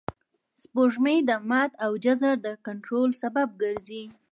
[0.61, 4.03] سپوږمۍ د مد او جزر د کنټرول سبب ګرځي